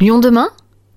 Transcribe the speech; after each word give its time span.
Lyon 0.00 0.18
demain? 0.18 0.48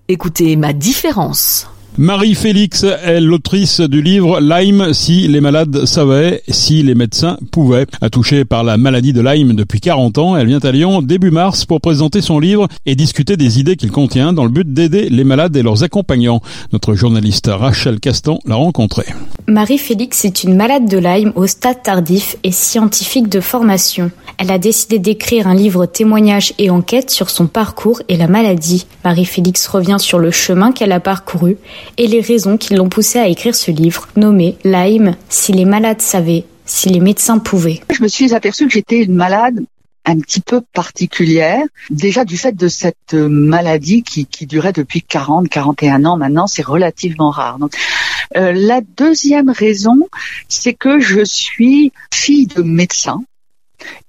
Écoutez 0.07 0.55
ma 0.55 0.71
différence. 0.71 1.67
Marie-Félix 1.99 2.83
est 2.83 3.21
l'autrice 3.21 3.79
du 3.79 4.01
livre 4.01 4.39
Lyme 4.39 4.93
si 4.93 5.27
les 5.27 5.41
malades 5.41 5.85
savaient, 5.85 6.41
si 6.47 6.81
les 6.81 6.95
médecins 6.95 7.37
pouvaient. 7.51 7.85
Touchée 8.11 8.45
par 8.45 8.63
la 8.63 8.77
maladie 8.77 9.13
de 9.13 9.21
Lyme 9.21 9.53
depuis 9.53 9.79
40 9.79 10.17
ans, 10.17 10.35
elle 10.35 10.47
vient 10.47 10.59
à 10.59 10.71
Lyon 10.71 11.03
début 11.03 11.29
mars 11.29 11.65
pour 11.65 11.81
présenter 11.81 12.21
son 12.21 12.39
livre 12.39 12.67
et 12.87 12.95
discuter 12.95 13.37
des 13.37 13.59
idées 13.59 13.75
qu'il 13.75 13.91
contient 13.91 14.33
dans 14.33 14.43
le 14.43 14.49
but 14.49 14.73
d'aider 14.73 15.07
les 15.09 15.23
malades 15.23 15.55
et 15.55 15.61
leurs 15.61 15.83
accompagnants. 15.83 16.41
Notre 16.71 16.95
journaliste 16.95 17.47
Rachel 17.53 17.99
Castan 17.99 18.39
l'a 18.47 18.55
rencontrée. 18.55 19.05
Marie-Félix 19.47 20.25
est 20.25 20.43
une 20.43 20.55
malade 20.55 20.89
de 20.89 20.97
Lyme 20.97 21.31
au 21.35 21.45
stade 21.45 21.83
tardif 21.83 22.37
et 22.43 22.51
scientifique 22.51 23.29
de 23.29 23.39
formation. 23.39 24.09
Elle 24.39 24.51
a 24.51 24.57
décidé 24.57 24.97
d'écrire 24.97 25.47
un 25.47 25.53
livre 25.53 25.85
témoignage 25.85 26.53
et 26.57 26.71
enquête 26.71 27.11
sur 27.11 27.29
son 27.29 27.45
parcours 27.45 28.01
et 28.09 28.17
la 28.17 28.27
maladie. 28.27 28.87
Marie-Félix 29.05 29.67
revient 29.67 29.97
sur 29.99 30.17
le 30.17 30.31
chemin 30.31 30.71
qu'elle 30.71 30.91
a 30.91 30.99
parcouru 30.99 31.57
et 31.97 32.07
les 32.07 32.21
raisons 32.21 32.57
qui 32.57 32.75
l'ont 32.75 32.89
poussée 32.89 33.19
à 33.19 33.27
écrire 33.27 33.55
ce 33.55 33.71
livre, 33.71 34.07
nommé 34.15 34.57
Lyme, 34.63 35.15
si 35.29 35.51
les 35.51 35.65
malades 35.65 36.01
savaient, 36.01 36.45
si 36.65 36.89
les 36.89 36.99
médecins 36.99 37.39
pouvaient. 37.39 37.81
Je 37.91 38.01
me 38.03 38.07
suis 38.07 38.33
aperçue 38.33 38.67
que 38.67 38.73
j'étais 38.73 39.03
une 39.03 39.15
malade 39.15 39.63
un 40.05 40.19
petit 40.19 40.41
peu 40.41 40.61
particulière, 40.73 41.63
déjà 41.89 42.25
du 42.25 42.37
fait 42.37 42.53
de 42.53 42.67
cette 42.67 43.13
maladie 43.13 44.03
qui, 44.03 44.25
qui 44.25 44.45
durait 44.45 44.73
depuis 44.73 45.01
40, 45.01 45.47
41 45.47 46.03
ans 46.05 46.17
maintenant, 46.17 46.47
c'est 46.47 46.65
relativement 46.65 47.29
rare. 47.29 47.57
Donc, 47.57 47.73
euh, 48.35 48.51
la 48.53 48.81
deuxième 48.81 49.49
raison, 49.49 50.09
c'est 50.49 50.73
que 50.73 50.99
je 50.99 51.23
suis 51.23 51.91
fille 52.13 52.47
de 52.47 52.61
médecin 52.61 53.23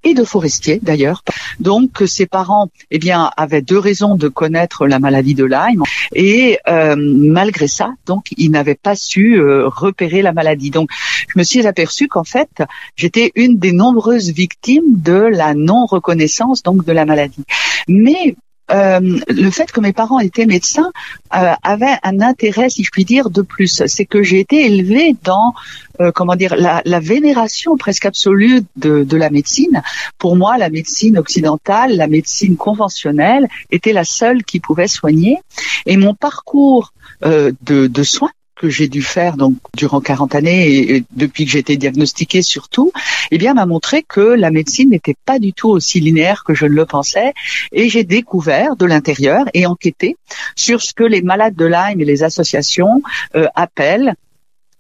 et 0.02 0.14
de 0.14 0.24
forestier 0.24 0.78
d'ailleurs. 0.83 1.23
Donc 1.60 2.02
ses 2.06 2.27
parents, 2.27 2.69
eh 2.91 2.98
bien, 2.98 3.30
avaient 3.37 3.62
deux 3.62 3.78
raisons 3.78 4.16
de 4.16 4.28
connaître 4.28 4.87
la 4.87 4.98
maladie 4.98 5.34
de 5.34 5.45
Lyme 5.45 5.82
et 6.15 6.59
euh, 6.69 6.95
malgré 6.96 7.69
ça, 7.69 7.92
donc 8.06 8.27
ils 8.37 8.51
n'avaient 8.51 8.74
pas 8.74 8.96
su 8.96 9.38
euh, 9.38 9.68
repérer 9.68 10.23
la 10.23 10.32
maladie. 10.32 10.71
Donc 10.71 10.90
je 11.29 11.38
me 11.38 11.45
suis 11.45 11.66
aperçue 11.66 12.09
qu'en 12.09 12.24
fait 12.24 12.62
j'étais 12.96 13.32
une 13.34 13.59
des 13.59 13.73
nombreuses 13.73 14.30
victimes 14.30 15.01
de 15.02 15.12
la 15.12 15.54
non 15.54 15.87
reconnaissance 15.87 16.62
donc 16.62 16.84
de 16.84 16.93
la 16.93 17.04
maladie. 17.04 17.45
Mais 17.88 18.37
euh, 18.70 19.18
le 19.29 19.51
fait 19.51 19.70
que 19.70 19.80
mes 19.80 19.93
parents 19.93 20.18
étaient 20.18 20.46
médecins 20.46 20.90
euh, 21.34 21.52
avait 21.62 21.96
un 22.02 22.20
intérêt, 22.20 22.71
si 22.71 22.82
je 22.82 22.90
puis 22.90 23.04
dire, 23.04 23.30
de 23.30 23.43
plus. 23.43 23.82
C'est 23.87 24.06
que 24.06 24.23
j'ai 24.23 24.40
été 24.40 24.66
élevée 24.66 25.16
dans, 25.23 25.52
euh, 26.01 26.12
comment 26.12 26.34
dire, 26.34 26.54
la, 26.56 26.80
la, 26.84 27.01
vénération 27.01 27.76
presque 27.76 28.06
absolue 28.06 28.62
de, 28.76 29.04
de, 29.04 29.16
la 29.16 29.30
médecine. 29.30 29.82
Pour 30.18 30.37
moi, 30.37 30.56
la 30.56 30.71
médecine 30.71 31.18
occidentale, 31.18 31.96
la 31.96 32.06
médecine 32.06 32.56
conventionnelle, 32.56 33.48
était 33.71 33.93
la 33.93 34.04
seule 34.04 34.45
qui 34.45 34.60
pouvait 34.60 34.88
soigner. 34.88 35.38
Et 35.84 35.96
mon 35.96 36.15
parcours 36.15 36.93
euh, 37.24 37.52
de, 37.62 37.87
de 37.87 38.02
soins 38.02 38.30
que 38.57 38.69
j'ai 38.69 38.88
dû 38.88 39.02
faire 39.02 39.37
donc 39.37 39.57
durant 39.77 40.01
40 40.01 40.35
années 40.35 40.95
et, 40.97 41.05
depuis 41.13 41.45
que 41.45 41.51
j'ai 41.51 41.59
été 41.59 41.77
diagnostiquée 41.77 42.43
surtout, 42.43 42.93
eh 43.30 43.38
bien 43.38 43.55
m'a 43.55 43.66
montré 43.66 44.02
que 44.02 44.21
la 44.21 44.51
médecine 44.51 44.91
n'était 44.91 45.16
pas 45.24 45.38
du 45.38 45.52
tout 45.52 45.71
aussi 45.71 46.01
linéaire 46.01 46.45
que 46.45 46.55
je 46.55 46.66
le 46.66 46.87
pensais. 46.87 47.33
Et 47.73 47.88
j'ai 47.88 48.05
découvert 48.05 48.77
de 48.77 48.87
l'intérieur 48.87 49.46
et 49.55 49.66
enquêté 49.66 50.16
sur 50.57 50.83
ce 50.83 50.93
que 50.95 51.05
les 51.05 51.23
malades 51.23 51.55
de 51.57 51.65
Lyme 51.65 52.01
et 52.01 52.05
les 52.05 52.23
associations 52.23 53.02
euh, 53.35 53.46
appellent 53.55 54.15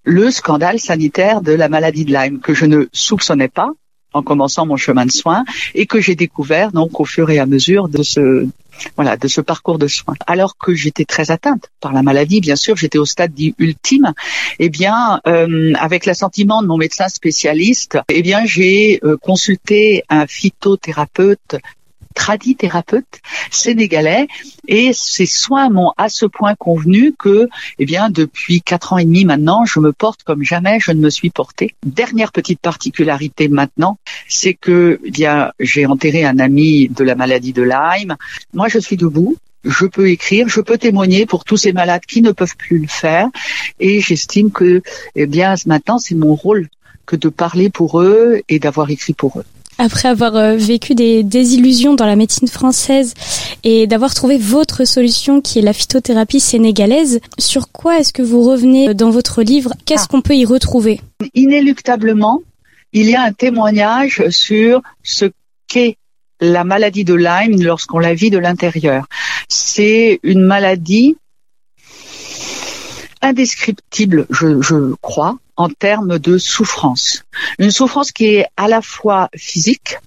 le 0.04 0.30
scandale 0.30 0.78
sanitaire 0.78 1.40
de 1.40 1.52
la 1.52 1.68
maladie 1.68 2.04
de 2.04 2.12
Lyme 2.12 2.40
que 2.40 2.54
je 2.54 2.66
ne 2.66 2.86
soupçonnais 2.92 3.48
pas 3.48 3.70
en 4.12 4.22
commençant 4.22 4.64
mon 4.64 4.76
chemin 4.76 5.06
de 5.06 5.10
soins 5.10 5.44
et 5.74 5.86
que 5.86 6.00
j'ai 6.00 6.14
découvert 6.14 6.72
donc 6.72 7.00
au 7.00 7.04
fur 7.04 7.30
et 7.30 7.38
à 7.38 7.46
mesure 7.46 7.88
de 7.88 8.02
ce 8.02 8.46
voilà 8.96 9.16
de 9.16 9.28
ce 9.28 9.40
parcours 9.40 9.78
de 9.78 9.86
soins. 9.86 10.14
Alors 10.26 10.56
que 10.56 10.74
j'étais 10.74 11.04
très 11.04 11.30
atteinte 11.30 11.70
par 11.80 11.92
la 11.92 12.02
maladie, 12.02 12.40
bien 12.40 12.56
sûr, 12.56 12.76
j'étais 12.76 12.98
au 12.98 13.04
stade 13.04 13.32
dit 13.32 13.54
ultime. 13.58 14.12
Eh 14.58 14.68
bien, 14.68 15.20
euh, 15.26 15.72
avec 15.78 16.06
l'assentiment 16.06 16.62
de 16.62 16.66
mon 16.66 16.76
médecin 16.76 17.08
spécialiste, 17.08 17.98
eh 18.08 18.22
bien 18.22 18.44
j'ai 18.44 19.00
euh, 19.04 19.16
consulté 19.16 20.04
un 20.08 20.26
phytothérapeute 20.26 21.56
tradit 22.14 22.56
thérapeute 22.56 23.20
sénégalais 23.50 24.28
et 24.66 24.92
ces 24.92 25.26
soins 25.26 25.68
m'ont 25.68 25.92
à 25.96 26.08
ce 26.08 26.26
point 26.26 26.54
convenu 26.54 27.12
que, 27.12 27.48
eh 27.78 27.84
bien, 27.84 28.08
depuis 28.10 28.62
quatre 28.62 28.92
ans 28.92 28.98
et 28.98 29.04
demi 29.04 29.24
maintenant, 29.24 29.64
je 29.64 29.80
me 29.80 29.92
porte 29.92 30.22
comme 30.22 30.42
jamais 30.42 30.78
je 30.80 30.92
ne 30.92 31.00
me 31.00 31.10
suis 31.10 31.30
portée. 31.30 31.74
Dernière 31.84 32.32
petite 32.32 32.60
particularité 32.60 33.48
maintenant, 33.48 33.98
c'est 34.28 34.54
que, 34.54 35.00
eh 35.04 35.10
bien, 35.10 35.52
j'ai 35.60 35.86
enterré 35.86 36.24
un 36.24 36.38
ami 36.38 36.88
de 36.88 37.04
la 37.04 37.14
maladie 37.14 37.52
de 37.52 37.62
Lyme. 37.62 38.16
Moi, 38.52 38.68
je 38.68 38.78
suis 38.78 38.96
debout 38.96 39.36
je 39.64 39.86
peux 39.86 40.10
écrire, 40.10 40.46
je 40.46 40.60
peux 40.60 40.76
témoigner 40.76 41.24
pour 41.24 41.44
tous 41.44 41.56
ces 41.56 41.72
malades 41.72 42.04
qui 42.06 42.20
ne 42.20 42.32
peuvent 42.32 42.56
plus 42.56 42.78
le 42.78 42.86
faire. 42.86 43.28
Et 43.80 44.00
j'estime 44.00 44.50
que, 44.50 44.82
eh 45.14 45.26
bien, 45.26 45.54
maintenant, 45.64 45.98
c'est 45.98 46.14
mon 46.14 46.34
rôle 46.34 46.68
que 47.06 47.16
de 47.16 47.30
parler 47.30 47.70
pour 47.70 48.00
eux 48.00 48.42
et 48.48 48.58
d'avoir 48.58 48.90
écrit 48.90 49.14
pour 49.14 49.38
eux 49.38 49.44
après 49.78 50.08
avoir 50.08 50.36
euh, 50.36 50.56
vécu 50.56 50.94
des 50.94 51.22
désillusions 51.22 51.94
dans 51.94 52.06
la 52.06 52.16
médecine 52.16 52.48
française 52.48 53.14
et 53.62 53.86
d'avoir 53.86 54.14
trouvé 54.14 54.38
votre 54.38 54.84
solution 54.84 55.40
qui 55.40 55.58
est 55.58 55.62
la 55.62 55.72
phytothérapie 55.72 56.40
sénégalaise, 56.40 57.20
sur 57.38 57.70
quoi 57.70 57.98
est-ce 57.98 58.12
que 58.12 58.22
vous 58.22 58.42
revenez 58.42 58.94
dans 58.94 59.10
votre 59.10 59.42
livre? 59.42 59.72
Qu'est-ce 59.84 60.04
ah. 60.04 60.08
qu'on 60.10 60.22
peut 60.22 60.36
y 60.36 60.44
retrouver? 60.44 61.00
Inéluctablement, 61.34 62.42
il 62.92 63.08
y 63.08 63.14
a 63.14 63.22
un 63.22 63.32
témoignage 63.32 64.22
sur 64.30 64.82
ce 65.02 65.26
qu'est 65.66 65.96
la 66.40 66.64
maladie 66.64 67.04
de 67.04 67.14
Lyme 67.14 67.62
lorsqu'on 67.62 67.98
la 67.98 68.14
vit 68.14 68.30
de 68.30 68.38
l'intérieur. 68.38 69.06
C'est 69.48 70.20
une 70.22 70.42
maladie 70.42 71.16
indescriptible, 73.22 74.26
je, 74.30 74.60
je 74.60 74.94
crois, 75.00 75.38
en 75.56 75.68
termes 75.68 76.18
de 76.18 76.38
souffrance. 76.38 77.24
Une 77.58 77.70
souffrance 77.70 78.12
qui 78.12 78.26
est 78.26 78.46
à 78.56 78.68
la 78.68 78.82
fois 78.82 79.28
physique, 79.36 79.98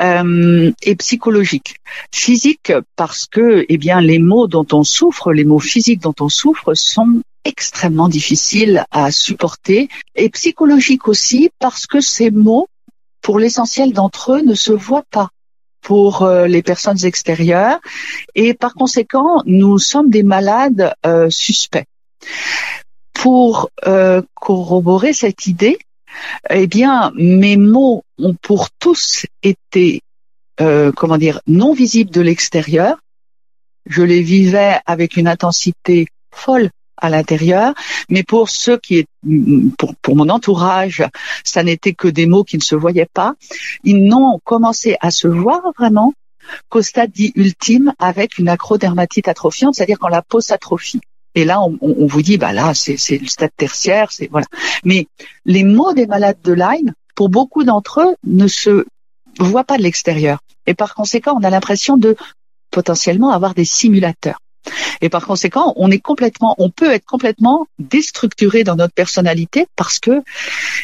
euh, 0.00 0.70
et 0.82 0.96
psychologique. 0.96 1.76
Physique 2.12 2.72
parce 2.96 3.26
que, 3.26 3.66
eh 3.68 3.78
bien, 3.78 4.00
les 4.00 4.18
mots 4.18 4.46
dont 4.46 4.66
on 4.72 4.84
souffre, 4.84 5.32
les 5.32 5.44
mots 5.44 5.58
physiques 5.58 6.00
dont 6.00 6.14
on 6.20 6.28
souffre, 6.28 6.74
sont 6.74 7.22
extrêmement 7.44 8.08
difficiles 8.08 8.84
à 8.90 9.10
supporter, 9.10 9.88
et 10.14 10.28
psychologique 10.30 11.08
aussi 11.08 11.50
parce 11.58 11.86
que 11.86 12.00
ces 12.00 12.30
mots, 12.30 12.68
pour 13.22 13.38
l'essentiel 13.38 13.92
d'entre 13.92 14.34
eux, 14.34 14.42
ne 14.42 14.54
se 14.54 14.72
voient 14.72 15.06
pas 15.10 15.30
pour 15.80 16.22
euh, 16.22 16.46
les 16.46 16.62
personnes 16.62 17.04
extérieures, 17.04 17.78
et 18.34 18.52
par 18.52 18.74
conséquent, 18.74 19.42
nous 19.46 19.78
sommes 19.78 20.10
des 20.10 20.22
malades 20.22 20.92
euh, 21.06 21.30
suspects 21.30 21.86
pour 23.18 23.70
euh, 23.88 24.22
corroborer 24.34 25.12
cette 25.12 25.48
idée, 25.48 25.76
eh 26.50 26.68
bien, 26.68 27.10
mes 27.16 27.56
mots 27.56 28.04
ont 28.16 28.34
pour 28.34 28.70
tous 28.70 29.26
été, 29.42 30.02
euh, 30.60 30.92
comment 30.92 31.18
dire, 31.18 31.40
non 31.48 31.72
visibles 31.72 32.12
de 32.12 32.20
l'extérieur. 32.20 32.96
Je 33.86 34.02
les 34.02 34.22
vivais 34.22 34.78
avec 34.86 35.16
une 35.16 35.26
intensité 35.26 36.06
folle 36.32 36.70
à 36.96 37.10
l'intérieur, 37.10 37.74
mais 38.08 38.22
pour 38.22 38.50
ceux 38.50 38.78
qui 38.78 39.04
pour, 39.78 39.96
pour 39.96 40.14
mon 40.14 40.28
entourage, 40.28 41.04
ça 41.42 41.64
n'était 41.64 41.94
que 41.94 42.08
des 42.08 42.26
mots 42.26 42.44
qui 42.44 42.56
ne 42.56 42.62
se 42.62 42.76
voyaient 42.76 43.10
pas. 43.12 43.34
Ils 43.82 44.04
n'ont 44.04 44.38
commencé 44.44 44.96
à 45.00 45.10
se 45.10 45.26
voir 45.26 45.72
vraiment 45.76 46.14
qu'au 46.68 46.82
stade 46.82 47.10
dit 47.10 47.32
ultime 47.34 47.94
avec 47.98 48.38
une 48.38 48.48
acrodermatite 48.48 49.26
atrophiante, 49.26 49.74
c'est-à-dire 49.74 49.98
quand 49.98 50.08
la 50.08 50.22
peau 50.22 50.40
s'atrophie. 50.40 51.00
Et 51.38 51.44
là, 51.44 51.62
on, 51.62 51.78
on, 51.80 52.06
vous 52.06 52.20
dit, 52.20 52.36
bah 52.36 52.52
là, 52.52 52.72
c'est 52.74 52.98
le 53.16 53.28
stade 53.28 53.52
tertiaire, 53.56 54.10
c'est 54.10 54.28
voilà. 54.28 54.46
Mais 54.82 55.06
les 55.44 55.62
mots 55.62 55.92
des 55.92 56.08
malades 56.08 56.38
de 56.42 56.52
Lyme, 56.52 56.94
pour 57.14 57.28
beaucoup 57.28 57.62
d'entre 57.62 58.00
eux, 58.00 58.16
ne 58.24 58.48
se 58.48 58.86
voient 59.38 59.62
pas 59.62 59.78
de 59.78 59.84
l'extérieur. 59.84 60.40
Et 60.66 60.74
par 60.74 60.96
conséquent, 60.96 61.38
on 61.40 61.44
a 61.44 61.50
l'impression 61.50 61.96
de 61.96 62.16
potentiellement 62.72 63.30
avoir 63.30 63.54
des 63.54 63.64
simulateurs. 63.64 64.40
Et 65.00 65.08
par 65.08 65.28
conséquent, 65.28 65.74
on 65.76 65.92
est 65.92 66.00
complètement, 66.00 66.56
on 66.58 66.70
peut 66.70 66.90
être 66.90 67.06
complètement 67.06 67.68
déstructuré 67.78 68.64
dans 68.64 68.74
notre 68.74 68.94
personnalité 68.94 69.68
parce 69.76 70.00
que, 70.00 70.22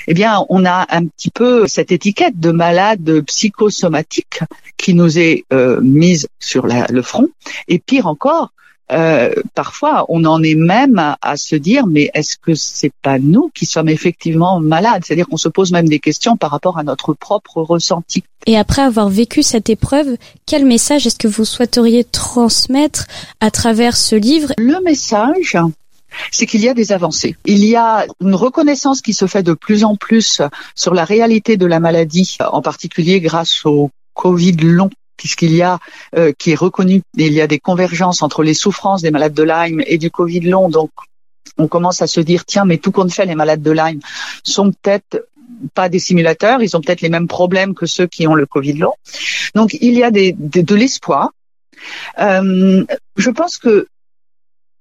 eh 0.07 0.15
bien, 0.15 0.45
on 0.51 0.65
a 0.65 0.87
un 0.89 1.07
petit 1.07 1.31
peu 1.31 1.67
cette 1.67 1.91
étiquette 1.91 2.39
de 2.39 2.53
malade 2.53 3.23
psychosomatique 3.27 4.39
qui 4.77 4.95
nous 4.95 5.19
est 5.19 5.47
euh, 5.53 5.81
mise 5.81 6.29
sur 6.39 6.69
la, 6.69 6.87
le 6.87 7.03
front. 7.03 7.27
Et 7.67 7.81
pire 7.81 8.07
encore, 8.07 8.51
euh, 8.93 9.33
parfois, 9.55 10.05
on 10.09 10.25
en 10.25 10.43
est 10.43 10.55
même 10.55 11.17
à, 11.21 11.37
se 11.37 11.57
dire, 11.57 11.87
mais 11.87 12.11
est-ce 12.15 12.37
que 12.37 12.55
c'est 12.55 12.93
pas 13.03 13.19
nous 13.19 13.51
qui 13.55 13.67
sommes 13.67 13.89
effectivement 13.89 14.61
malades? 14.61 15.03
C'est-à-dire 15.05 15.27
qu'on 15.27 15.39
se 15.39 15.49
pose 15.49 15.73
même 15.73 15.89
des 15.89 16.01
questions 16.01 16.37
par 16.37 16.51
rapport 16.51 16.79
à 16.79 16.83
notre 16.83 17.15
propre 17.15 17.63
ressenti. 17.63 18.25
Et 18.47 18.59
après 18.59 18.83
avoir 18.83 19.09
vécu 19.09 19.43
cette 19.43 19.71
épreuve, 19.71 20.17
quel 20.47 20.67
message 20.67 21.07
est-ce 21.07 21.19
que 21.19 21.29
vous 21.29 21.47
souhaiteriez 21.47 22.05
transmettre 22.05 23.07
à 23.41 23.51
travers 23.51 23.97
ce 23.97 24.17
livre? 24.17 24.53
Le 24.59 24.83
message, 24.83 25.57
c'est 26.31 26.47
qu'il 26.47 26.61
y 26.61 26.69
a 26.69 26.75
des 26.75 26.93
avancées. 26.93 27.37
Il 27.47 27.65
y 27.65 27.77
a 27.77 28.07
une 28.21 28.35
reconnaissance 28.35 29.01
qui 29.01 29.15
se 29.15 29.27
fait 29.27 29.43
de 29.43 29.55
plus 29.55 29.85
en 29.85 29.97
plus 29.97 30.43
sur 30.75 30.93
la 30.93 31.05
réalité 31.05 31.57
de 31.57 31.67
la 31.67 31.81
maladie, 31.81 32.37
en 32.41 32.61
particulier 32.61 33.21
grâce 33.21 33.65
au 33.65 33.91
Covid 34.13 34.53
long 34.53 34.91
puisqu'il 35.17 35.55
y 35.55 35.63
a 35.63 35.79
euh, 36.17 36.33
qui 36.37 36.53
est 36.53 36.57
reconnu, 36.57 37.03
il 37.17 37.33
y 37.33 37.41
a 37.41 37.47
des 37.47 37.59
convergences 37.59 38.23
entre 38.23 38.43
les 38.43 38.55
souffrances 38.55 39.03
des 39.03 39.11
malades 39.11 39.35
de 39.35 39.43
Lyme 39.43 39.83
et 39.87 39.99
du 39.99 40.11
Covid 40.11 40.41
long. 40.41 40.69
Donc, 40.69 40.91
on 41.59 41.69
commence 41.69 42.03
à 42.03 42.07
se 42.07 42.21
dire 42.21 42.45
tiens, 42.45 42.65
mais 42.65 42.79
tout 42.79 42.93
compte 42.93 43.13
fait, 43.13 43.27
les 43.27 43.35
malades 43.35 43.63
de 43.63 43.71
Lyme 43.71 44.01
sont 44.43 44.73
peut-être 44.73 45.29
pas 45.75 45.89
des 45.89 45.99
simulateurs, 45.99 46.63
ils 46.63 46.77
ont 46.77 46.81
peut-être 46.81 47.01
les 47.01 47.09
mêmes 47.09 47.29
problèmes 47.29 47.75
que 47.75 47.87
ceux 47.87 48.07
qui 48.07 48.27
ont 48.27 48.35
le 48.35 48.47
Covid 48.47 48.75
long. 48.75 48.95
Donc, 49.55 49.77
il 49.81 49.95
y 49.95 50.03
a 50.03 50.11
des, 50.11 50.35
de 50.39 50.75
l'espoir. 50.75 51.31
Euh, 52.19 52.85
je 53.17 53.31
pense 53.31 53.59
que 53.59 53.87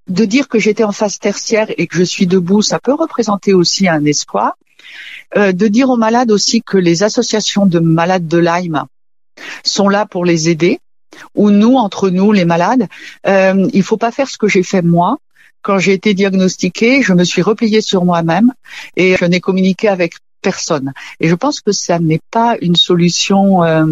de 0.10 0.26
dire 0.26 0.48
que 0.48 0.60
j'étais 0.60 0.84
en 0.84 0.92
phase 0.92 1.20
tertiaire 1.20 1.68
et 1.78 1.88
que 1.88 1.96
je 1.98 2.04
suis 2.04 2.28
debout, 2.28 2.62
ça 2.62 2.80
peut 2.80 2.94
représenter 2.94 3.54
aussi 3.54 3.88
un 3.88 4.04
espoir. 4.06 4.56
Euh, 5.36 5.52
de 5.52 5.68
dire 5.68 5.90
aux 5.90 5.98
malades 5.98 6.30
aussi 6.30 6.62
que 6.62 6.78
les 6.78 7.02
associations 7.04 7.66
de 7.66 7.80
malades 7.80 8.28
de 8.28 8.38
Lyme 8.38 8.86
sont 9.64 9.90
là 9.90 10.06
pour 10.06 10.26
les 10.26 10.50
aider, 10.50 10.80
ou 11.36 11.50
nous, 11.50 11.76
entre 11.76 12.10
nous, 12.10 12.32
les 12.32 12.46
malades, 12.46 12.88
euh, 13.28 13.68
il 13.74 13.84
faut 13.84 13.98
pas 13.98 14.12
faire 14.12 14.30
ce 14.30 14.38
que 14.38 14.48
j'ai 14.48 14.64
fait 14.64 14.82
moi. 14.82 15.18
Quand 15.62 15.80
j'ai 15.80 15.94
été 15.94 16.14
diagnostiquée, 16.14 17.02
je 17.02 17.14
me 17.14 17.24
suis 17.24 17.42
repliée 17.42 17.82
sur 17.82 18.04
moi-même 18.04 18.52
et 18.98 19.16
je 19.18 19.26
n'ai 19.26 19.40
communiqué 19.40 19.88
avec 19.88 20.16
personne. 20.42 20.92
Et 21.22 21.30
je 21.30 21.36
pense 21.36 21.62
que 21.62 21.72
ça 21.72 22.00
n'est 22.00 22.20
pas 22.30 22.58
une 22.62 22.76
solution 22.76 23.64
euh, 23.64 23.86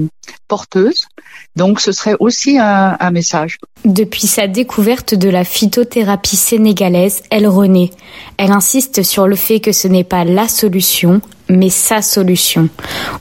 porteuse. 0.50 1.08
Donc 1.56 1.80
ce 1.80 1.94
serait 1.94 2.16
aussi 2.20 2.60
un, 2.60 2.98
un, 3.00 3.12
message. 3.12 3.58
Depuis 3.86 4.28
sa 4.28 4.48
découverte 4.48 5.16
de 5.16 5.30
la 5.30 5.46
phytothérapie 5.46 6.36
sénégalaise, 6.36 7.24
elle 7.32 7.48
renaît. 7.48 7.92
Elle 8.38 8.52
insiste 8.52 9.02
sur 9.02 9.28
le 9.28 9.38
fait 9.38 9.62
que 9.62 9.72
ce 9.72 9.88
n'est 9.88 10.04
pas 10.04 10.26
la 10.26 10.50
solution, 10.50 11.22
mais 11.52 11.70
sa 11.70 12.02
solution. 12.02 12.70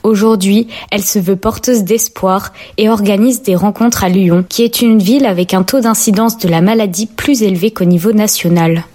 Aujourd'hui, 0.03 0.67
elle 0.91 1.03
se 1.03 1.19
veut 1.19 1.35
porteuse 1.35 1.83
d'espoir 1.83 2.53
et 2.77 2.89
organise 2.89 3.41
des 3.41 3.55
rencontres 3.55 4.03
à 4.03 4.09
Lyon, 4.09 4.43
qui 4.47 4.63
est 4.63 4.81
une 4.81 4.99
ville 4.99 5.25
avec 5.25 5.53
un 5.53 5.63
taux 5.63 5.81
d'incidence 5.81 6.37
de 6.37 6.47
la 6.47 6.61
maladie 6.61 7.07
plus 7.07 7.43
élevé 7.43 7.71
qu'au 7.71 7.85
niveau 7.85 8.11
national. 8.11 8.85